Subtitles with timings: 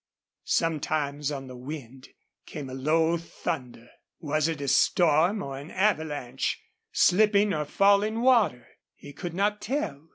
[0.49, 2.09] Sometimes on the wind
[2.47, 3.87] came a low thunder.
[4.19, 6.59] Was it a storm or an avalanche
[6.91, 8.67] slipping or falling water?
[8.95, 10.09] He could not tell.